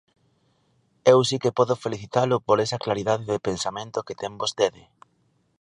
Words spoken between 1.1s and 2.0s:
Eu si que podo